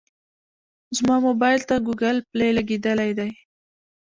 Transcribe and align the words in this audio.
زما 0.97 1.15
موبایل 1.27 1.61
ته 1.69 1.75
ګوګل 1.87 2.17
پلی 2.31 2.49
لګېدلی 2.57 3.11
دی. 3.19 3.31